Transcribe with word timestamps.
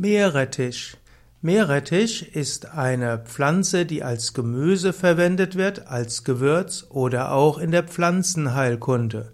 Meerrettich. 0.00 0.96
Meerrettich 1.42 2.36
ist 2.36 2.66
eine 2.66 3.18
Pflanze, 3.18 3.84
die 3.84 4.04
als 4.04 4.32
Gemüse 4.32 4.92
verwendet 4.92 5.56
wird, 5.56 5.88
als 5.88 6.22
Gewürz 6.22 6.86
oder 6.90 7.32
auch 7.32 7.58
in 7.58 7.72
der 7.72 7.82
Pflanzenheilkunde. 7.82 9.32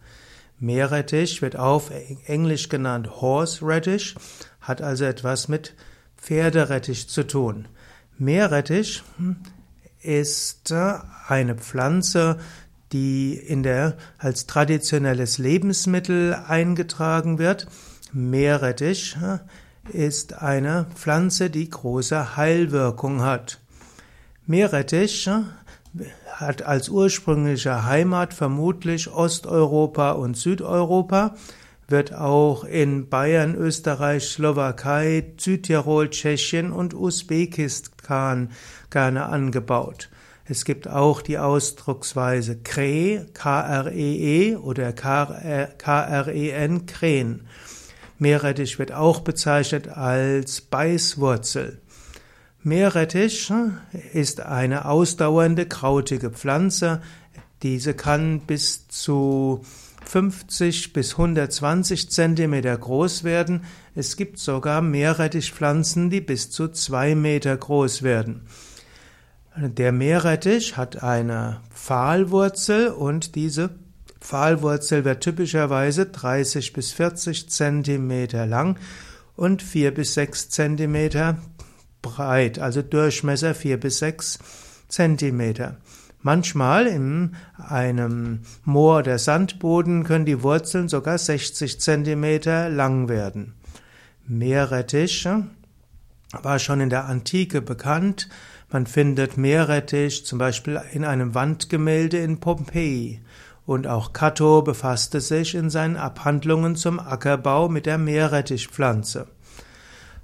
Meerrettich 0.59 1.43
wird 1.43 1.57
auf 1.57 1.91
Englisch 2.25 2.71
genannt 2.71 3.21
Horseradish, 3.21 4.15
hat 4.63 4.81
also 4.81 5.05
etwas 5.05 5.49
mit 5.49 5.75
Pferderettich 6.17 7.11
zu 7.11 7.27
tun. 7.27 7.69
Meerrettich 8.17 9.03
hm, 9.19 9.37
ist 10.01 10.71
äh, 10.71 10.95
eine 11.29 11.57
Pflanze, 11.57 12.39
die 12.91 13.35
in 13.35 13.63
der 13.63 13.99
als 14.17 14.47
traditionelles 14.47 15.37
Lebensmittel 15.37 16.33
eingetragen 16.33 17.39
wird. 17.39 17.67
Meerrettich 18.15 19.17
hm, 19.17 19.41
ist 19.89 20.43
eine 20.43 20.87
Pflanze, 20.95 21.51
die 21.51 21.69
große 21.69 22.37
Heilwirkung 22.37 23.23
hat. 23.23 23.61
Meerrettich 24.47 25.29
hat 26.33 26.63
als 26.63 26.89
ursprüngliche 26.89 27.85
Heimat 27.85 28.35
vermutlich 28.35 29.11
Osteuropa 29.11 30.13
und 30.13 30.37
Südeuropa, 30.37 31.35
wird 31.89 32.15
auch 32.15 32.65
in 32.65 33.09
Bayern, 33.09 33.55
Österreich, 33.55 34.29
Slowakei, 34.29 35.33
Südtirol, 35.37 36.11
Tschechien 36.11 36.73
und 36.73 36.95
Usbekistan 36.95 38.51
gerne 38.91 39.27
angebaut. 39.27 40.09
Es 40.47 40.65
gibt 40.65 40.89
auch 40.89 41.23
die 41.23 41.39
Ausdrucksweise 41.39 42.57
Kre, 42.59 43.27
K-R-E-E 43.33 44.55
-E 44.55 44.59
oder 44.59 44.93
K-R-E-N, 44.93 45.77
Kren. 46.87 47.47
Meerrettich 48.25 48.79
wird 48.79 48.91
auch 48.91 49.21
bezeichnet 49.21 49.87
als 49.89 50.63
Beißwurzel. 50.63 51.83
Meerrettich 52.63 53.53
ist 54.15 54.41
eine 54.41 54.87
ausdauernde 54.87 55.67
krautige 55.67 56.31
Pflanze. 56.31 57.03
Diese 57.63 57.93
kann 57.93 58.41
bis 58.41 58.89
zu 58.89 59.61
50 60.07 60.95
bis 60.95 61.13
120 61.13 62.11
Zentimeter 62.11 62.75
groß 62.79 63.25
werden. 63.25 63.65
Es 63.95 64.17
gibt 64.17 64.39
sogar 64.39 64.81
Meerrettichpflanzen, 64.81 66.09
die 66.09 66.23
bis 66.23 66.51
zu 66.51 66.69
zwei 66.69 67.15
Meter 67.15 67.55
groß 67.55 68.03
werden. 68.03 68.47
Der 69.55 69.93
Meerrettich 69.93 70.79
hat 70.79 71.03
eine 71.03 71.61
Pfahlwurzel 71.75 72.89
und 72.89 73.35
diese 73.35 73.84
Pfahlwurzel 74.25 75.05
wird 75.05 75.23
typischerweise 75.23 76.07
30 76.07 76.73
bis 76.73 76.93
40 76.93 77.51
Zentimeter 77.51 78.47
lang 78.47 78.79
und 79.37 79.63
4 79.63 79.93
bis 79.93 80.15
6 80.15 80.49
Zentimeter 80.49 81.37
breit, 82.01 82.59
also 82.59 82.81
Durchmesser 82.81 83.55
4 83.55 83.79
bis 83.79 83.99
6 83.99 84.39
Zentimeter. 84.89 85.77
Manchmal 86.23 86.87
in 86.87 87.37
einem 87.59 88.41
Moor 88.65 89.01
oder 89.01 89.19
Sandboden 89.19 90.05
können 90.05 90.25
die 90.25 90.43
Wurzeln 90.43 90.89
sogar 90.89 91.19
60 91.19 91.79
Zentimeter 91.79 92.71
lang 92.71 93.11
werden. 93.11 93.53
Meerrettich 94.27 95.29
war 96.43 96.59
schon 96.59 96.81
in 96.81 96.89
der 96.89 97.05
Antike 97.05 97.61
bekannt. 97.61 98.31
Man 98.71 98.87
findet 98.87 99.37
Meerrettich 99.37 100.25
zum 100.25 100.39
Beispiel 100.39 100.81
in 100.95 101.05
einem 101.05 101.35
Wandgemälde 101.35 102.17
in 102.17 102.41
Pompeji 102.41 103.21
und 103.67 103.87
auch 103.87 104.13
Cato 104.13 104.63
befasste 104.63 105.21
sich 105.21 105.55
in 105.55 105.71
seinen 105.71 105.97
Abhandlungen 105.97 106.77
zum 106.77 107.01
Ackerbau 107.01 107.69
mit 107.69 107.87
der 107.87 107.99
Meerrettichpflanze. 107.99 109.27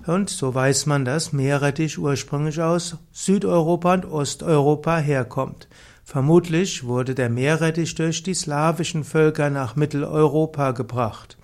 Und 0.07 0.31
so 0.31 0.55
weiß 0.55 0.87
man, 0.87 1.05
dass 1.05 1.33
Meerrettich 1.33 1.99
ursprünglich 1.99 2.61
aus 2.61 2.97
Südeuropa 3.13 3.95
und 3.95 4.07
Osteuropa 4.07 4.99
herkommt. 4.99 5.69
Vermutlich 6.05 6.85
wurde 6.85 7.15
der 7.15 7.29
Meerrettich 7.29 7.95
durch 7.95 8.23
die 8.23 8.35
slawischen 8.35 9.05
Völker 9.05 9.51
nach 9.51 9.77
Mitteleuropa 9.77 10.73
gebracht. 10.73 11.37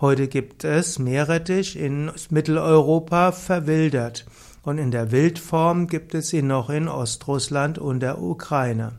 Heute 0.00 0.28
gibt 0.28 0.64
es 0.64 0.98
Meerrettich 0.98 1.78
in 1.78 2.10
Mitteleuropa 2.30 3.32
verwildert 3.32 4.24
und 4.62 4.78
in 4.78 4.90
der 4.90 5.12
Wildform 5.12 5.86
gibt 5.86 6.14
es 6.14 6.32
ihn 6.32 6.46
noch 6.46 6.70
in 6.70 6.88
Ostrussland 6.88 7.78
und 7.78 8.00
der 8.00 8.20
Ukraine. 8.20 8.92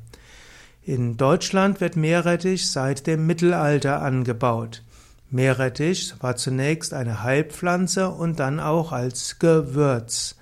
In 0.83 1.15
Deutschland 1.15 1.79
wird 1.79 1.95
Meerrettich 1.95 2.71
seit 2.71 3.05
dem 3.05 3.27
Mittelalter 3.27 4.01
angebaut. 4.01 4.83
Meerrettich 5.29 6.15
war 6.19 6.35
zunächst 6.35 6.93
eine 6.93 7.23
Heilpflanze 7.23 8.09
und 8.09 8.39
dann 8.39 8.59
auch 8.59 8.91
als 8.91 9.37
Gewürz. 9.37 10.35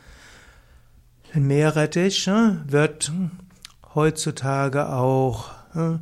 Meerrettich 1.34 2.28
äh, 2.28 2.56
wird 2.68 3.12
heutzutage 3.94 4.90
auch 4.90 5.52
äh, 5.76 5.98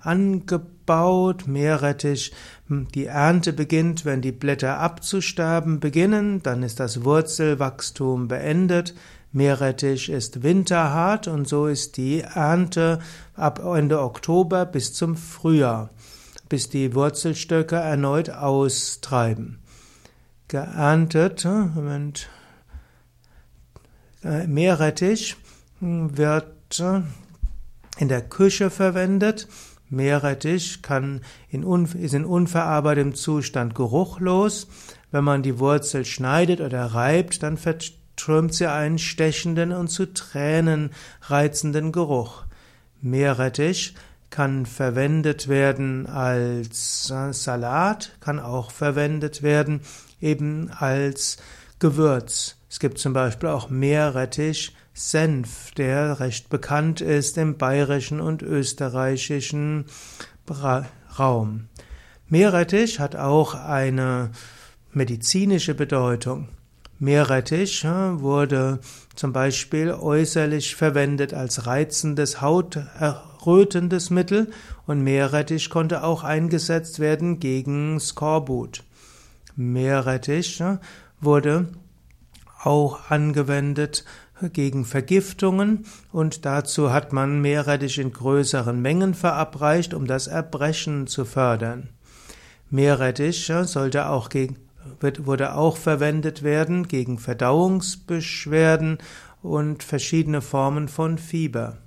angebaut. 0.00 1.46
Meerrettich, 1.46 2.32
hm, 2.68 2.88
die 2.94 3.06
Ernte 3.06 3.52
beginnt, 3.52 4.04
wenn 4.04 4.20
die 4.20 4.32
Blätter 4.32 4.78
abzusterben 4.78 5.80
beginnen, 5.80 6.42
dann 6.42 6.62
ist 6.62 6.78
das 6.78 7.04
Wurzelwachstum 7.04 8.28
beendet. 8.28 8.94
Meerrettich 9.32 10.10
ist 10.10 10.42
winterhart 10.42 11.26
und 11.26 11.48
so 11.48 11.66
ist 11.66 11.96
die 11.96 12.20
Ernte 12.20 12.98
ab 13.34 13.60
Ende 13.64 14.02
Oktober 14.02 14.66
bis 14.66 14.92
zum 14.92 15.16
Frühjahr, 15.16 15.90
bis 16.50 16.68
die 16.68 16.94
Wurzelstöcke 16.94 17.76
erneut 17.76 18.28
austreiben. 18.28 19.58
Geerntet, 20.48 21.46
Moment, 21.46 22.28
äh, 24.22 24.46
Meerrettich 24.46 25.36
wird 25.80 26.80
äh, 26.80 27.00
in 27.98 28.08
der 28.08 28.22
Küche 28.22 28.68
verwendet. 28.68 29.48
Meerrettich 29.88 30.82
kann 30.82 31.22
in, 31.48 31.64
ist 31.84 32.14
in 32.14 32.24
unverarbeitetem 32.24 33.14
Zustand 33.14 33.74
geruchlos. 33.74 34.68
Wenn 35.10 35.24
man 35.24 35.42
die 35.42 35.58
Wurzel 35.58 36.04
schneidet 36.04 36.60
oder 36.60 36.84
reibt, 36.86 37.42
dann 37.42 37.56
strömt 38.22 38.54
sie 38.54 38.70
einen 38.70 39.00
stechenden 39.00 39.72
und 39.72 39.88
zu 39.88 40.06
Tränen 40.14 40.90
reizenden 41.22 41.90
Geruch. 41.90 42.44
Meerrettich 43.00 43.94
kann 44.30 44.64
verwendet 44.64 45.48
werden 45.48 46.06
als 46.06 47.08
Salat, 47.08 48.12
kann 48.20 48.38
auch 48.38 48.70
verwendet 48.70 49.42
werden 49.42 49.80
eben 50.20 50.70
als 50.70 51.38
Gewürz. 51.80 52.58
Es 52.70 52.78
gibt 52.78 52.98
zum 52.98 53.12
Beispiel 53.12 53.48
auch 53.48 53.70
Meerrettich 53.70 54.72
Senf, 54.94 55.72
der 55.72 56.20
recht 56.20 56.48
bekannt 56.48 57.00
ist 57.00 57.36
im 57.38 57.58
bayerischen 57.58 58.20
und 58.20 58.40
österreichischen 58.42 59.86
Raum. 61.18 61.68
Meerrettich 62.28 63.00
hat 63.00 63.16
auch 63.16 63.54
eine 63.56 64.30
medizinische 64.92 65.74
Bedeutung. 65.74 66.46
Meerrettich 67.02 67.84
wurde 67.84 68.78
zum 69.16 69.32
Beispiel 69.32 69.90
äußerlich 69.90 70.76
verwendet 70.76 71.34
als 71.34 71.66
reizendes, 71.66 72.40
hauterrötendes 72.40 74.10
Mittel 74.10 74.52
und 74.86 75.02
Meerrettich 75.02 75.68
konnte 75.68 76.04
auch 76.04 76.22
eingesetzt 76.22 77.00
werden 77.00 77.40
gegen 77.40 77.98
Skorbut. 77.98 78.84
Meerrettich 79.56 80.62
wurde 81.20 81.72
auch 82.62 83.10
angewendet 83.10 84.04
gegen 84.52 84.84
Vergiftungen 84.84 85.86
und 86.12 86.44
dazu 86.44 86.92
hat 86.92 87.12
man 87.12 87.40
Meerrettich 87.40 87.98
in 87.98 88.12
größeren 88.12 88.80
Mengen 88.80 89.14
verabreicht, 89.14 89.92
um 89.92 90.06
das 90.06 90.28
Erbrechen 90.28 91.08
zu 91.08 91.24
fördern. 91.24 91.88
Meerrettich 92.70 93.52
sollte 93.64 94.08
auch 94.08 94.28
gegen 94.28 94.54
wird, 95.00 95.26
wurde 95.26 95.54
auch 95.54 95.76
verwendet 95.76 96.42
werden 96.42 96.88
gegen 96.88 97.18
Verdauungsbeschwerden 97.18 98.98
und 99.42 99.82
verschiedene 99.82 100.40
Formen 100.40 100.88
von 100.88 101.18
Fieber. 101.18 101.78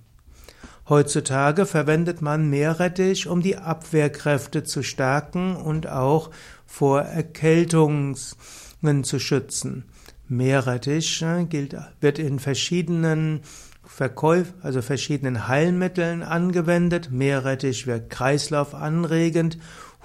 Heutzutage 0.88 1.66
verwendet 1.66 2.22
man 2.22 2.50
Meerrettich, 2.50 3.28
um 3.28 3.42
die 3.42 3.58
Abwehrkräfte 3.58 4.64
zu 4.64 4.84
stärken 4.84 5.56
und 5.56 5.88
auch 5.88 6.30
vor 6.66 7.02
Erkältungen 7.02 8.16
zu 8.16 9.20
schützen. 9.20 9.86
Meerrettich 10.28 11.22
äh, 11.24 11.46
gilt, 11.46 11.76
wird 12.02 12.20
in 12.20 12.40
verschiedenen 12.40 13.42
Verkäuf, 13.84 14.54
also 14.62 14.82
verschiedenen 14.82 15.48
Heilmitteln 15.48 16.22
angewendet. 16.22 17.10
Meerrettich 17.12 17.88
wirkt 17.88 18.10
kreislaufanregend, 18.12 19.58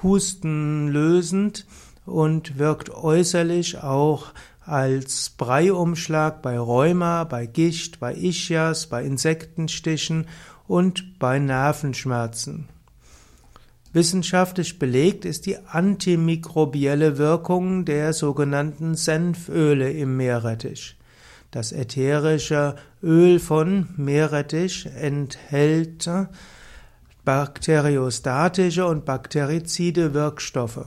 hustenlösend 0.03 1.67
und 2.11 2.59
wirkt 2.59 2.91
äußerlich 2.91 3.79
auch 3.79 4.33
als 4.61 5.31
Breiumschlag 5.31 6.43
bei 6.43 6.59
Rheuma, 6.59 7.25
bei 7.25 7.47
Gicht, 7.47 8.01
bei 8.01 8.15
Ischias, 8.15 8.87
bei 8.87 9.05
Insektenstichen 9.05 10.27
und 10.69 11.19
bei 11.19 11.39
Nervenschmerzen. 11.39 12.69
Wissenschaftlich 13.93 14.79
belegt 14.79 15.25
ist 15.25 15.47
die 15.47 15.59
antimikrobielle 15.59 17.19
Wirkung 17.19 17.85
der 17.85 18.13
sogenannten 18.13 18.95
Senföle 18.95 19.91
im 19.91 20.17
Meerrettich. 20.17 20.97
Das 21.51 21.73
ätherische 21.73 22.77
Öl 23.03 23.41
von 23.41 23.89
Meerrettich 23.97 24.87
enthält 24.87 26.09
bakteriostatische 27.25 28.87
und 28.87 29.05
bakterizide 29.05 30.15
Wirkstoffe. 30.15 30.87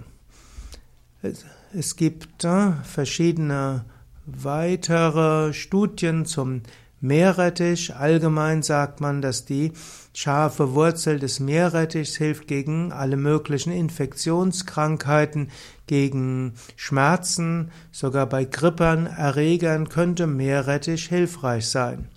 Es 1.73 1.95
gibt 1.95 2.45
verschiedene 2.83 3.85
weitere 4.25 5.53
Studien 5.53 6.25
zum 6.25 6.61
Meerrettich. 6.99 7.95
Allgemein 7.95 8.61
sagt 8.61 9.01
man, 9.01 9.21
dass 9.21 9.45
die 9.45 9.71
scharfe 10.13 10.73
Wurzel 10.73 11.19
des 11.19 11.39
Meerrettichs 11.39 12.15
hilft 12.15 12.47
gegen 12.47 12.91
alle 12.91 13.17
möglichen 13.17 13.71
Infektionskrankheiten, 13.71 15.49
gegen 15.87 16.53
Schmerzen, 16.75 17.71
sogar 17.91 18.27
bei 18.27 18.45
Grippern, 18.45 19.05
Erregern 19.05 19.89
könnte 19.89 20.27
Meerrettich 20.27 21.07
hilfreich 21.07 21.67
sein. 21.67 22.09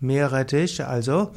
Meerrettich 0.00 0.84
also 0.84 1.32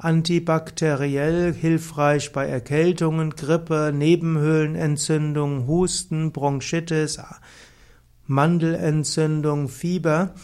antibakteriell 0.00 1.52
hilfreich 1.52 2.32
bei 2.32 2.46
Erkältungen, 2.46 3.30
Grippe, 3.30 3.92
Nebenhöhlenentzündung, 3.94 5.66
Husten, 5.66 6.32
Bronchitis, 6.32 7.20
Mandelentzündung, 8.26 9.68
Fieber 9.68 10.34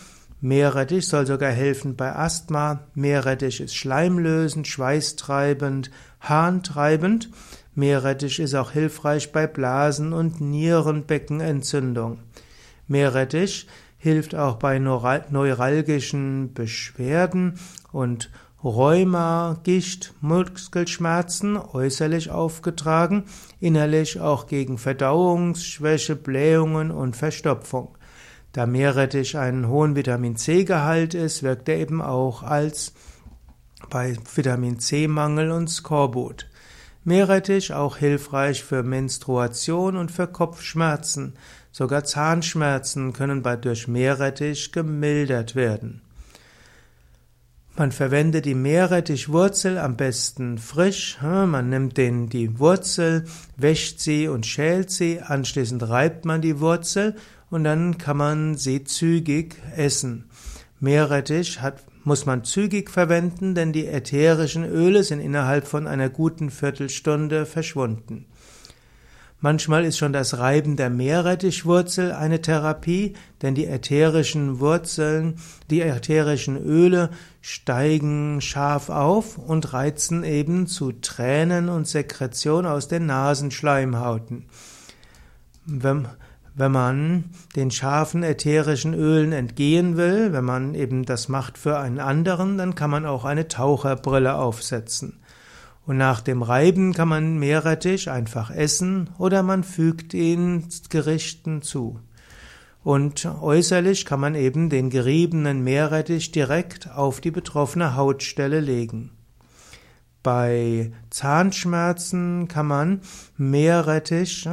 Meerrettich 0.43 1.08
soll 1.08 1.26
sogar 1.26 1.50
helfen 1.50 1.97
bei 1.97 2.14
Asthma. 2.14 2.81
Meerrettich 2.94 3.61
ist 3.61 3.75
schleimlösend, 3.75 4.69
schweißtreibend, 4.69 5.91
harntreibend. 6.20 7.31
Meerrettich 7.75 8.38
ist 8.38 8.55
auch 8.55 8.70
hilfreich 8.70 9.32
bei 9.32 9.47
Blasen- 9.47 10.12
und 10.12 10.41
Nierenbeckenentzündung. 10.41 12.19
Meerrettich 12.87 13.67
hilft 13.99 14.35
auch 14.35 14.56
bei 14.56 14.79
neuralgischen 14.79 16.53
Beschwerden 16.53 17.58
und 17.91 18.31
Rheuma, 18.64 19.61
Gicht, 19.64 20.14
Muskelschmerzen, 20.20 21.56
äußerlich 21.56 22.31
aufgetragen, 22.31 23.25
innerlich 23.61 24.20
auch 24.20 24.47
gegen 24.47 24.79
Verdauungsschwäche, 24.79 26.17
Blähungen 26.17 26.91
und 26.91 27.17
Verstopfung. 27.17 27.97
Da 28.53 28.64
Meerrettich 28.67 29.37
einen 29.37 29.69
hohen 29.69 29.94
Vitamin 29.94 30.37
C-Gehalt 30.37 31.12
ist, 31.12 31.43
wirkt 31.43 31.69
er 31.69 31.76
eben 31.76 32.00
auch 32.00 32.43
als 32.43 32.94
bei 33.91 34.17
Vitamin 34.35 34.79
C-Mangel 34.79 35.50
und 35.50 35.69
Skorbut. 35.69 36.49
Meerrettich 37.05 37.75
auch 37.75 37.99
hilfreich 37.99 38.64
für 38.64 38.82
Menstruation 38.82 39.97
und 39.97 40.11
für 40.11 40.26
Kopfschmerzen. 40.26 41.35
Sogar 41.70 42.05
Zahnschmerzen 42.05 43.12
können 43.12 43.43
bei 43.43 43.56
durch 43.56 43.87
Meerrettich 43.87 44.73
gemildert 44.73 45.55
werden. 45.55 46.00
Man 47.78 47.93
verwendet 47.93 48.46
die 48.46 48.55
Meerrettichwurzel 48.55 49.76
am 49.76 49.96
besten 49.96 50.56
frisch. 50.56 51.19
Man 51.20 51.69
nimmt 51.69 51.99
den, 51.99 52.31
die 52.31 52.58
Wurzel, 52.58 53.26
wäscht 53.58 54.00
sie 54.00 54.28
und 54.28 54.46
schält 54.46 54.90
sie. 54.90 55.20
Anschließend 55.20 55.87
reibt 55.87 56.25
man 56.25 56.40
die 56.40 56.58
Wurzel 56.61 57.17
und 57.50 57.64
dann 57.64 57.99
kann 57.99 58.17
man 58.17 58.55
sie 58.55 58.84
zügig 58.84 59.56
essen. 59.76 60.25
Meerrettich 60.81 61.61
hat, 61.61 61.82
muss 62.02 62.25
man 62.25 62.44
zügig 62.44 62.90
verwenden, 62.90 63.55
denn 63.55 63.75
die 63.75 63.87
ätherischen 63.87 64.64
Öle 64.64 65.02
sind 65.02 65.20
innerhalb 65.20 65.67
von 65.67 65.87
einer 65.87 66.08
guten 66.08 66.49
Viertelstunde 66.49 67.44
verschwunden. 67.44 68.25
Manchmal 69.46 69.84
ist 69.84 69.98
schon 69.98 70.12
das 70.12 70.38
Reiben 70.38 70.75
der 70.75 70.90
Meerrettichwurzel 70.90 72.10
eine 72.10 72.40
Therapie, 72.40 73.14
denn 73.43 73.54
die 73.54 73.66
ätherischen 73.66 74.58
Wurzeln, 74.58 75.37
die 75.70 75.82
ätherischen 75.82 76.56
Öle 76.56 77.10
steigen 77.43 78.40
scharf 78.40 78.90
auf 78.90 79.38
und 79.38 79.72
reizen 79.72 80.25
eben 80.25 80.66
zu 80.66 80.90
Tränen 80.90 81.69
und 81.69 81.87
Sekretion 81.87 82.66
aus 82.66 82.88
den 82.88 83.06
Nasenschleimhauten. 83.06 84.46
Wenn, 85.64 86.08
wenn 86.56 86.72
man 86.72 87.26
den 87.54 87.70
scharfen 87.70 88.25
ätherischen 88.25 88.94
Ölen 88.94 89.31
entgehen 89.31 89.96
will, 89.96 90.32
wenn 90.32 90.44
man 90.44 90.75
eben 90.75 91.04
das 91.04 91.28
macht 91.28 91.56
für 91.56 91.78
einen 91.78 92.00
anderen, 92.00 92.58
dann 92.58 92.75
kann 92.75 92.90
man 92.90 93.06
auch 93.06 93.25
eine 93.25 93.46
Taucherbrille 93.46 94.34
aufsetzen. 94.34 95.20
Und 95.86 95.96
nach 95.98 96.20
dem 96.20 96.42
Reiben 96.42 96.92
kann 96.92 97.08
man 97.08 97.38
Meerrettich 97.38 98.10
einfach 98.10 98.50
essen 98.50 99.10
oder 99.18 99.42
man 99.44 99.62
fügt 99.62 100.14
ihn 100.14 100.68
Gerichten 100.90 101.62
zu. 101.62 102.00
Und 102.82 103.24
äußerlich 103.24 104.04
kann 104.04 104.20
man 104.20 104.34
eben 104.34 104.68
den 104.68 104.90
geriebenen 104.90 105.62
Meerrettich 105.62 106.32
direkt 106.32 106.90
auf 106.90 107.20
die 107.20 107.30
betroffene 107.30 107.96
Hautstelle 107.96 108.60
legen. 108.60 109.12
Bei 110.22 110.92
Zahnschmerzen 111.10 112.48
kann 112.48 112.66
man 112.66 113.00
Meerrettich 113.36 114.48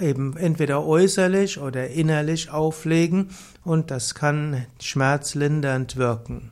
eben 0.00 0.36
entweder 0.36 0.84
äußerlich 0.84 1.58
oder 1.58 1.88
innerlich 1.88 2.50
auflegen 2.50 3.30
und 3.64 3.90
das 3.90 4.14
kann 4.14 4.66
schmerzlindernd 4.80 5.96
wirken. 5.96 6.50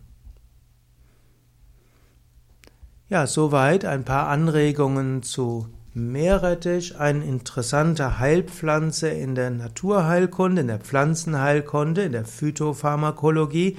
Ja, 3.15 3.29
soweit 3.29 3.85
ein 3.85 4.05
paar 4.05 4.27
Anregungen 4.27 5.23
zu 5.23 5.69
Meerrettich, 5.93 6.99
eine 6.99 7.25
interessante 7.25 8.19
Heilpflanze 8.19 9.09
in 9.09 9.37
der 9.37 9.51
Naturheilkunde, 9.51 10.63
in 10.63 10.67
der 10.67 10.81
Pflanzenheilkunde, 10.81 12.03
in 12.03 12.11
der 12.11 12.25
Phytopharmakologie 12.25 13.77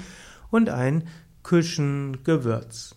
und 0.52 0.70
ein 0.70 1.10
Küchengewürz. 1.44 2.96